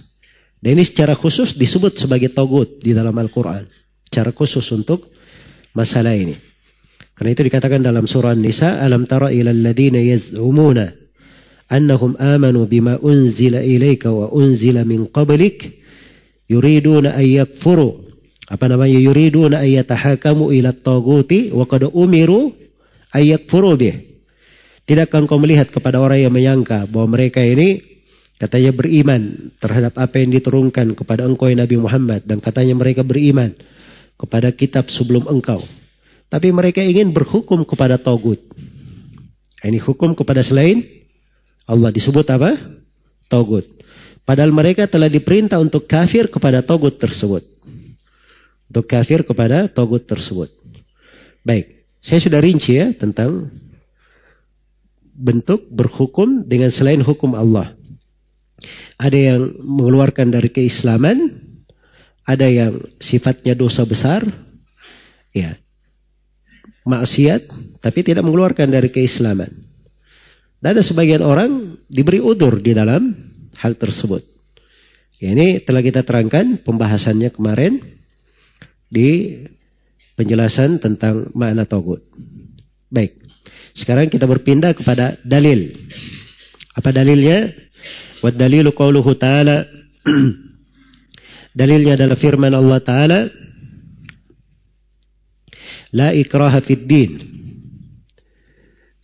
[0.63, 3.67] Dan ini secara khusus disebut sebagai togut di dalam Al-Quran.
[4.07, 5.11] Secara khusus untuk
[5.75, 6.39] masalah ini.
[7.15, 11.05] Karena itu dikatakan dalam surah Nisa, Alam tara ilal ladina yaz'umuna
[11.69, 15.81] annahum amanu bima unzila ilaika wa unzila min qablik
[16.45, 18.05] yuriduna an yakfuru
[18.45, 22.53] apa namanya yuriduna an yatahakamu ila taguti wa qad umiru
[23.09, 23.95] an yakfuru bih
[24.85, 27.81] Tidakkah engkau melihat kepada orang yang menyangka bahwa mereka ini
[28.35, 33.55] katanya beriman terhadap apa yang diturunkan kepada engkau Nabi Muhammad dan katanya mereka beriman
[34.19, 35.63] kepada kitab sebelum engkau.
[36.27, 38.41] Tapi mereka ingin berhukum kepada togut.
[39.63, 40.83] Ini hukum kepada selain
[41.65, 42.53] Allah disebut apa?
[43.31, 43.65] Togut.
[44.25, 47.45] Padahal mereka telah diperintah untuk kafir kepada togut tersebut.
[48.69, 50.49] Untuk kafir kepada togut tersebut.
[51.45, 53.53] Baik, saya sudah rinci ya tentang
[55.13, 57.74] bentuk berhukum dengan selain hukum Allah.
[58.95, 61.17] Ada yang mengeluarkan dari keislaman,
[62.23, 64.23] ada yang sifatnya dosa besar,
[65.35, 65.53] ya,
[66.87, 67.41] maksiat,
[67.83, 69.51] tapi tidak mengeluarkan dari keislaman.
[70.63, 73.11] Dan ada sebagian orang diberi udur di dalam
[73.59, 74.23] hal tersebut.
[75.19, 77.79] Ya, ini telah kita terangkan pembahasannya kemarin
[78.89, 79.41] di
[80.15, 82.03] penjelasan tentang makna togut.
[82.91, 83.19] Baik.
[83.75, 85.75] Sekarang kita berpindah kepada dalil.
[86.75, 87.51] Apa dalilnya?
[88.23, 89.65] والدليل قوله تعالى
[91.55, 93.29] دليل يدل فرمان الله تعالى
[95.93, 97.19] لا إكراه في الدين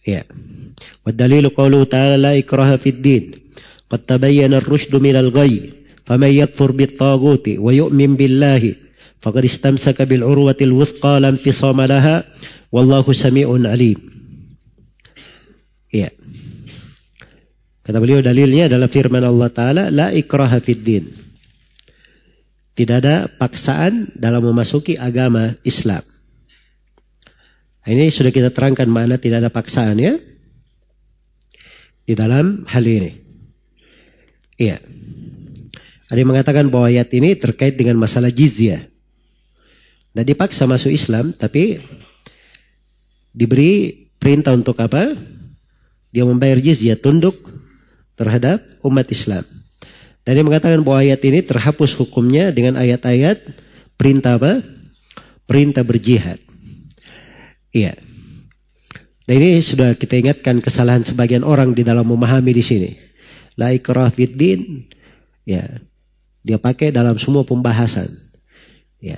[0.08, 0.24] يا
[1.06, 3.32] والدليل قوله تعالى لا إكراه في الدين
[3.90, 5.74] قد تبين الرشد من الغي
[6.06, 8.76] فمن يكفر بالطاغوت ويؤمن بالله
[9.22, 12.24] فقد استمسك بالعروة الوثقى لا انفصام لها
[12.72, 14.12] والله سميع عليم.
[15.94, 16.21] Yeah.
[17.92, 21.12] Kata beliau dalilnya adalah firman Allah Ta'ala, La ikraha fid din.
[22.72, 26.00] Tidak ada paksaan dalam memasuki agama Islam.
[27.84, 30.16] Ini sudah kita terangkan mana tidak ada paksaan ya.
[32.08, 33.12] Di dalam hal ini.
[34.56, 34.80] Iya.
[36.08, 38.88] Ada yang mengatakan bahwa ayat ini terkait dengan masalah jizyah.
[40.16, 41.76] Tidak dipaksa masuk Islam, tapi
[43.36, 45.12] diberi perintah untuk apa?
[46.16, 47.60] Dia membayar jizyah tunduk
[48.22, 49.42] terhadap umat Islam.
[50.22, 53.42] Dan dia mengatakan bahwa ayat ini terhapus hukumnya dengan ayat-ayat
[53.98, 54.62] perintah apa?
[55.50, 56.38] Perintah berjihad.
[57.74, 57.98] Iya.
[59.26, 62.90] Dan ini sudah kita ingatkan kesalahan sebagian orang di dalam memahami di sini.
[63.58, 64.86] La ikrah din.
[65.42, 65.82] Ya.
[66.46, 68.14] Dia pakai dalam semua pembahasan.
[69.02, 69.18] Ya.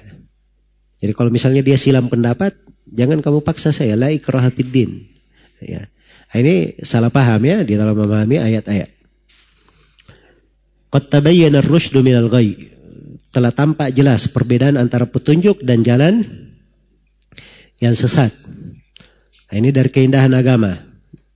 [1.03, 2.55] Jadi kalau misalnya dia silam pendapat,
[2.87, 5.11] jangan kamu paksa saya la ikrah din.
[5.59, 5.91] Ya.
[6.33, 8.89] Nah, ini salah paham ya di dalam memahami ayat-ayat.
[10.89, 12.73] Qad tabayyana ar-rusydu minal ghayy.
[13.29, 16.25] Telah tampak jelas perbedaan antara petunjuk dan jalan
[17.77, 18.33] yang sesat.
[19.49, 20.73] Nah, ini dari keindahan agama.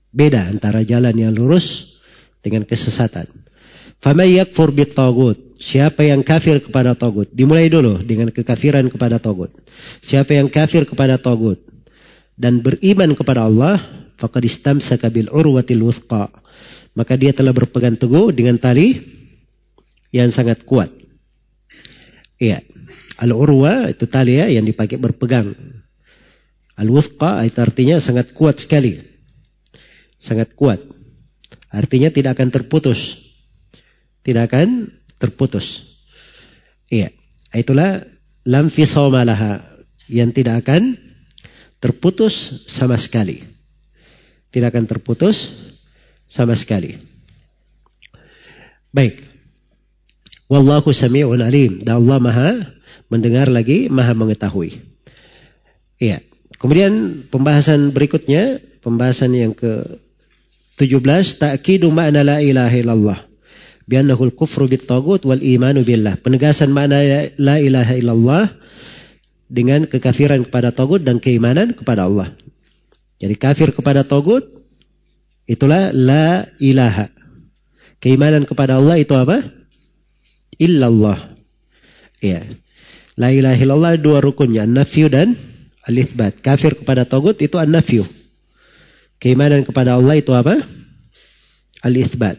[0.09, 1.93] Beda antara jalan yang lurus
[2.41, 3.29] dengan kesesatan.
[4.01, 5.37] Faman yakfur bit tagut.
[5.57, 7.29] Siapa yang kafir kepada togut?
[7.33, 9.53] Dimulai dulu dengan kekafiran kepada togut.
[10.05, 11.61] Siapa yang kafir kepada togut
[12.37, 13.81] dan beriman kepada Allah,
[14.17, 16.29] faqad istamsaka bil urwatil wuthqa.
[16.97, 18.97] Maka dia telah berpegang teguh dengan tali
[20.09, 20.89] yang sangat kuat.
[22.41, 22.65] Iya.
[23.17, 25.53] Al-urwa itu tali ya yang dipakai berpegang.
[26.77, 28.97] Al-wuthqa itu artinya sangat kuat sekali.
[30.17, 30.81] Sangat kuat.
[31.69, 32.97] Artinya tidak akan terputus.
[34.25, 35.65] Tidak akan terputus.
[36.89, 37.13] Iya.
[37.53, 38.05] Itulah
[38.45, 40.97] lam fisawmalaha yang tidak akan
[41.81, 43.56] terputus sama sekali.
[44.51, 45.35] Tidak akan terputus
[46.27, 46.95] sama sekali.
[48.91, 49.19] Baik.
[50.47, 51.83] Wallahu sami'un alim.
[51.83, 52.49] Dan Allah maha
[53.11, 54.79] mendengar lagi, maha mengetahui.
[55.99, 56.23] Iya.
[56.57, 60.01] Kemudian pembahasan berikutnya, pembahasan yang ke
[60.77, 63.19] 17, ta'kidu ma'na la ilaha illallah.
[63.87, 66.19] Biannahul kufru bit wal imanu billah.
[66.19, 66.99] Penegasan makna
[67.39, 68.43] la ilaha illallah
[69.47, 72.35] dengan kekafiran kepada tagut dan keimanan kepada Allah.
[73.17, 74.45] Jadi kafir kepada togut
[75.49, 77.09] itulah la ilaha.
[77.97, 79.41] Keimanan kepada Allah itu apa?
[80.61, 81.33] Illallah.
[82.21, 82.45] Ya.
[83.17, 85.33] La ilaha illallah dua rukunnya, an-nafyu dan
[85.81, 86.45] al-itsbat.
[86.45, 88.05] Kafir kepada togut itu an-nafyu.
[89.17, 90.61] Keimanan kepada Allah itu apa?
[91.81, 92.37] Al-itsbat.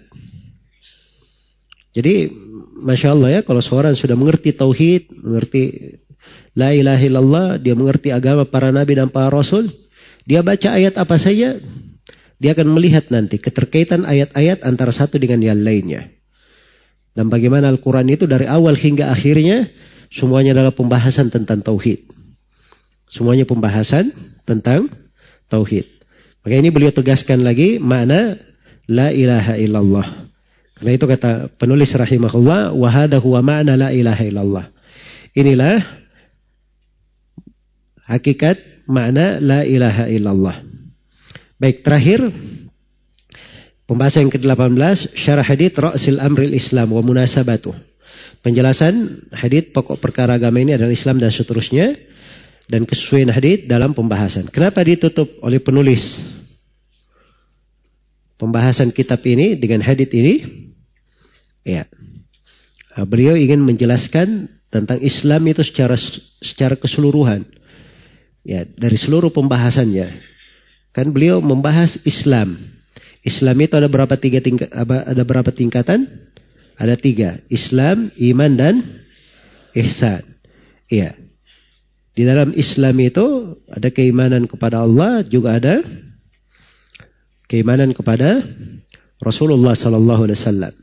[1.98, 2.30] Jadi,
[2.78, 5.98] masya Allah ya, kalau seorang sudah mengerti tauhid, mengerti
[6.54, 9.66] la ilaha illallah, dia mengerti agama para nabi dan para rasul,
[10.28, 11.56] dia baca ayat apa saja,
[12.36, 16.12] dia akan melihat nanti keterkaitan ayat-ayat antara satu dengan yang lainnya.
[17.16, 19.72] Dan bagaimana Al-Quran itu dari awal hingga akhirnya
[20.12, 22.04] semuanya adalah pembahasan tentang tauhid.
[23.08, 24.12] Semuanya pembahasan
[24.44, 24.92] tentang
[25.48, 25.88] tauhid.
[26.44, 28.36] Maka ini beliau tegaskan lagi makna
[28.84, 30.28] la ilaha illallah.
[30.78, 34.66] Karena itu kata penulis rahimahullah, wa hadha huwa ma'na la ilaha illallah.
[35.34, 35.82] Inilah
[38.06, 40.56] hakikat makna la ilaha illallah.
[41.60, 42.24] Baik, terakhir
[43.84, 47.76] pembahasan yang ke-18 syarah hadith ra'sil amril Islam wa munasabatuh.
[48.40, 51.98] Penjelasan hadith pokok perkara agama ini adalah Islam dan seterusnya
[52.70, 54.46] dan kesesuaian hadith dalam pembahasan.
[54.48, 56.22] Kenapa ditutup oleh penulis
[58.38, 60.64] pembahasan kitab ini dengan hadith ini?
[61.66, 61.84] Ya.
[63.04, 65.98] Beliau ingin menjelaskan tentang Islam itu secara
[66.40, 67.57] secara keseluruhan.
[68.48, 70.08] Ya, dari seluruh pembahasannya.
[70.96, 72.56] Kan beliau membahas Islam.
[73.20, 76.08] Islam itu ada berapa tiga tingkat ada berapa tingkatan?
[76.80, 77.36] Ada tiga.
[77.52, 78.74] Islam, iman dan
[79.76, 80.24] ihsan.
[80.88, 81.12] Iya.
[82.16, 85.84] Di dalam Islam itu ada keimanan kepada Allah, juga ada
[87.52, 88.40] keimanan kepada
[89.20, 90.74] Rasulullah sallallahu alaihi wasallam.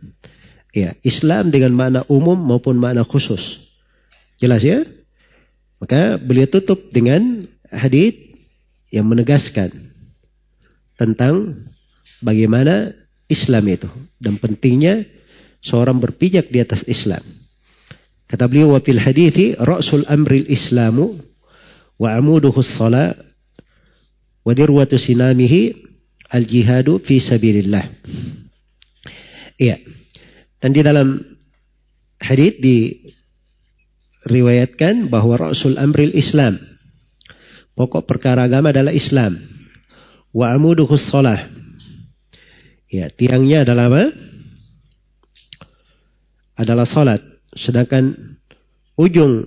[0.69, 3.41] Ya, Islam dengan makna umum maupun makna khusus.
[4.37, 4.85] Jelas ya?
[5.79, 8.15] Maka beliau tutup dengan hadis
[8.89, 9.69] yang menegaskan
[10.95, 11.67] tentang
[12.23, 12.95] bagaimana
[13.27, 15.03] Islam itu dan pentingnya
[15.59, 17.21] seorang berpijak di atas Islam.
[18.25, 21.13] Kata beliau wa fil hadithi ra'sul amril islamu
[22.01, 23.19] wa amuduhu as-salat
[24.45, 25.75] wa dirwatu sinamihi
[26.29, 27.89] al-jihadu fi sabilillah.
[29.55, 29.79] Iya.
[30.59, 31.23] Dan di dalam
[32.19, 36.59] hadith diriwayatkan bahwa Rasul Amril Islam.
[37.75, 39.35] Pokok perkara agama adalah Islam.
[40.31, 41.51] Wa amuduhus salah.
[42.87, 44.03] Ya, tiangnya adalah apa?
[46.55, 47.19] Adalah salat.
[47.51, 48.15] Sedangkan
[48.95, 49.43] ujung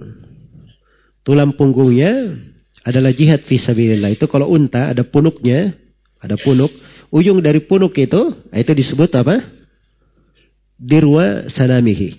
[1.24, 2.36] tulang punggungnya
[2.84, 4.12] adalah jihad fisabilillah.
[4.12, 5.72] Itu kalau unta ada punuknya,
[6.20, 6.68] ada punuk.
[7.08, 9.58] Ujung dari punuk itu, itu disebut apa?
[10.78, 12.14] dirwa sanamihi.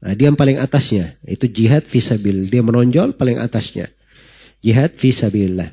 [0.00, 2.48] Nah, dia yang paling atasnya, itu jihad fisabil.
[2.48, 3.92] Dia menonjol paling atasnya.
[4.66, 5.70] Jihad fisabillah.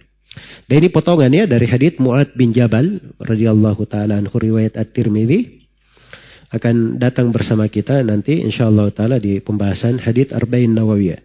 [0.69, 5.65] Dan ini potongannya dari hadits Mu'ad bin Jabal radhiyallahu taala anhu riwayat At-Tirmidzi
[6.53, 11.21] akan datang bersama kita nanti insyaallah taala di pembahasan hadits Arba'in Nawawiyah.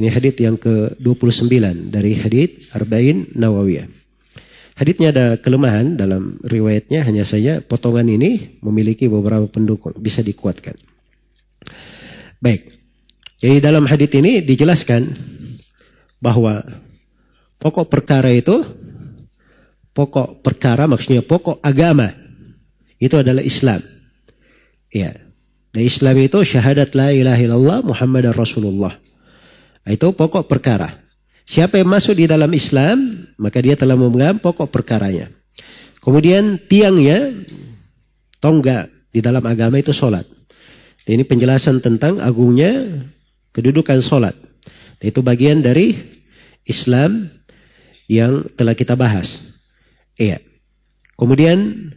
[0.00, 4.00] Ini hadits yang ke-29 dari hadits Arba'in Nawawiyah.
[4.80, 10.72] Haditnya ada kelemahan dalam riwayatnya hanya saja potongan ini memiliki beberapa pendukung bisa dikuatkan.
[12.40, 12.64] Baik.
[13.44, 15.04] Jadi dalam hadit ini dijelaskan
[16.20, 16.62] bahwa
[17.58, 18.62] pokok perkara itu
[19.96, 22.12] pokok perkara maksudnya pokok agama
[23.00, 23.80] itu adalah Islam.
[24.92, 25.16] Ya.
[25.70, 29.00] Dan Islam itu syahadat la ilaha illallah Muhammad Rasulullah.
[29.88, 31.00] Itu pokok perkara.
[31.48, 35.32] Siapa yang masuk di dalam Islam, maka dia telah memegang pokok perkaranya.
[35.98, 37.32] Kemudian tiangnya,
[38.38, 40.26] tonggak di dalam agama itu sholat.
[41.08, 43.02] Ini penjelasan tentang agungnya
[43.50, 44.36] kedudukan sholat.
[45.00, 45.96] Itu bagian dari
[46.68, 47.26] Islam
[48.06, 49.32] yang telah kita bahas.
[50.20, 50.44] Iya.
[51.16, 51.90] Kemudian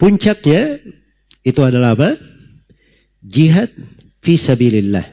[0.00, 0.80] puncaknya
[1.44, 2.16] itu adalah apa?
[3.20, 3.68] Jihad
[4.24, 5.06] fisabilillah.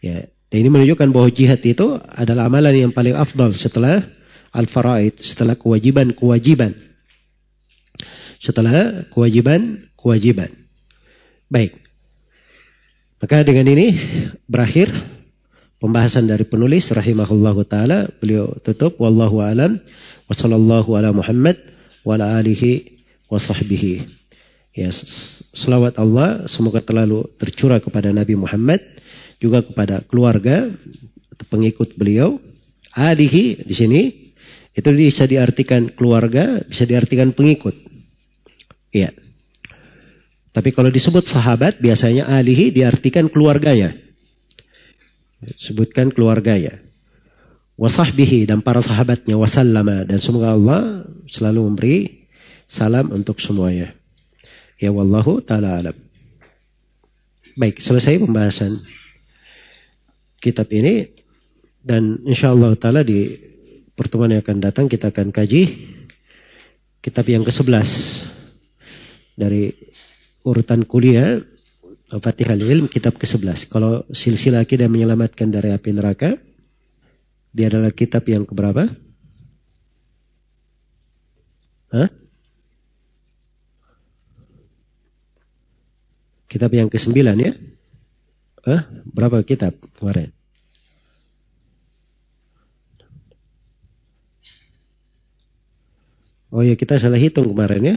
[0.00, 4.02] Ya, dan ini menunjukkan bahwa jihad itu adalah amalan yang paling afdal setelah
[4.50, 6.74] al-faraid, setelah kewajiban-kewajiban.
[8.42, 10.50] Setelah kewajiban-kewajiban.
[11.46, 11.76] Baik.
[13.20, 13.94] Maka dengan ini
[14.48, 14.88] berakhir
[15.80, 18.06] pembahasan dari penulis rahimahullahu taala.
[18.20, 19.80] Beliau tutup wallahu alam
[20.28, 21.56] wa sallallahu ala Muhammad
[22.04, 24.20] wa ala alihi wa sahbihi.
[24.70, 24.94] Ya,
[25.56, 28.78] selawat Allah semoga terlalu tercurah kepada Nabi Muhammad
[29.42, 30.70] juga kepada keluarga
[31.50, 32.38] pengikut beliau.
[32.90, 34.02] Alihi di sini
[34.74, 37.74] itu bisa diartikan keluarga, bisa diartikan pengikut.
[38.90, 39.14] Iya.
[40.50, 43.94] Tapi kalau disebut sahabat biasanya alihi diartikan keluarganya.
[45.40, 46.76] Sebutkan keluarganya.
[47.80, 51.96] Wasahbihi dan para sahabatnya wasallama dan semoga Allah selalu memberi
[52.68, 53.96] salam untuk semuanya.
[54.76, 55.96] Ya wallahu taala alam.
[57.56, 58.76] Baik, selesai pembahasan
[60.44, 61.08] kitab ini
[61.80, 63.40] dan insya Allah taala di
[63.96, 65.88] pertemuan yang akan datang kita akan kaji
[67.00, 67.88] kitab yang ke-11
[69.40, 69.72] dari
[70.44, 71.40] urutan kuliah
[72.18, 73.70] Fatihah Ilm kitab ke-11.
[73.70, 76.34] Kalau silsilah akidah menyelamatkan dari api neraka
[77.50, 78.86] dia adalah kitab yang keberapa?
[81.90, 82.08] Hah?
[86.46, 87.52] Kitab yang ke-9 ya?
[88.60, 88.80] Eh,
[89.10, 90.30] berapa kitab kemarin?
[96.50, 97.96] Oh ya kita salah hitung kemarin ya.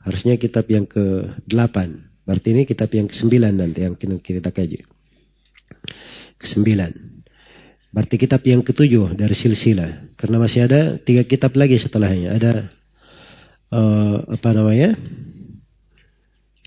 [0.00, 2.09] Harusnya kitab yang ke-8.
[2.24, 4.84] Berarti ini kitab yang ke-9 nanti yang kita kaji.
[6.40, 6.68] Ke-9.
[7.90, 10.14] Berarti kitab yang ketujuh dari silsilah.
[10.14, 12.38] Karena masih ada tiga kitab lagi setelahnya.
[12.38, 12.52] Ada
[13.74, 14.94] uh, apa namanya?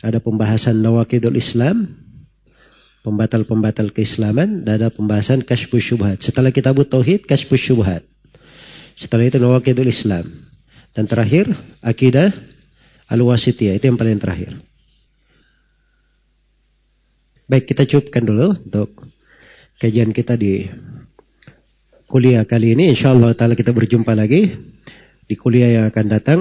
[0.03, 1.87] Ada pembahasan Nawakidul Islam,
[3.07, 6.19] pembatal-pembatal keislaman, dan ada pembahasan Kashfu Syubhat.
[6.19, 8.03] Setelah kitab Tauhid, Kashfu Syubhat.
[8.99, 10.27] Setelah itu Nawakidul Islam.
[10.91, 11.47] Dan terakhir,
[11.79, 12.35] Akidah
[13.07, 13.79] Al-Wasitiyah.
[13.79, 14.59] Itu yang paling terakhir.
[17.43, 19.03] Baik, kita cukupkan dulu untuk
[19.75, 20.63] kajian kita di
[22.07, 22.95] kuliah kali ini.
[22.95, 24.47] Insya Allah ta'ala kita berjumpa lagi
[25.27, 26.39] di kuliah yang akan datang.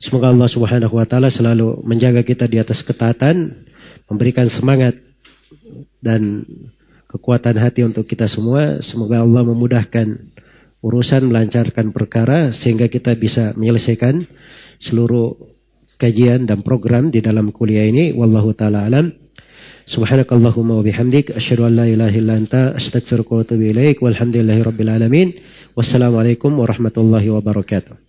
[0.00, 3.60] Semoga Allah subhanahu wa ta'ala selalu menjaga kita di atas ketaatan.
[4.08, 4.96] Memberikan semangat
[6.00, 6.48] dan
[7.12, 8.80] kekuatan hati untuk kita semua.
[8.80, 10.16] Semoga Allah memudahkan
[10.80, 12.56] urusan, melancarkan perkara.
[12.56, 14.24] Sehingga kita bisa menyelesaikan
[14.80, 15.36] seluruh
[16.00, 18.16] kajian dan program di dalam kuliah ini.
[18.16, 19.25] Wallahu ta'ala alam.
[19.86, 24.90] Subhanakallahumma wa bihamdik asyhadu an la ilaha illa anta astaghfiruka wa atubu ilaik walhamdulillahi rabbil
[24.90, 25.28] alamin.
[25.78, 28.05] Wassalamualaikum warahmatullahi wabarakatuh.